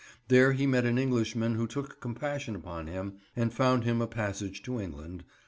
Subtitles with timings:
[0.29, 4.63] There he met an Englishman who took compassion upon him and found him a passage
[4.63, 5.23] to England.